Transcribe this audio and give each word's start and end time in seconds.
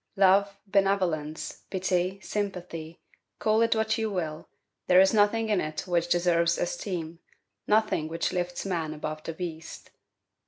Love, 0.15 0.57
benevolence, 0.65 1.65
pity, 1.69 2.19
sympathy, 2.21 2.99
call 3.37 3.61
it 3.61 3.75
what 3.75 3.99
you 3.99 4.09
will, 4.09 4.49
there 4.87 4.99
is 4.99 5.13
nothing 5.13 5.49
in 5.49 5.61
it 5.61 5.81
which 5.85 6.09
deserves 6.09 6.57
esteem, 6.57 7.19
nothing 7.67 8.07
which 8.07 8.33
lifts 8.33 8.65
man 8.65 8.95
above 8.95 9.21
the 9.21 9.33
beast. 9.33 9.91